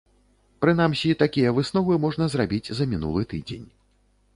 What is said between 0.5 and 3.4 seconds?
Прынамсі, такія высновы можна зрабіць за мінулы